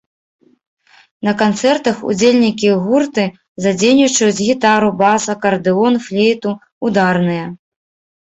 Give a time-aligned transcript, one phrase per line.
[1.25, 3.25] На канцэртах удзельнікі гурты
[3.65, 6.55] задзейнічаюць гітару, бас, акардэон, флейту,
[6.91, 7.45] ударныя.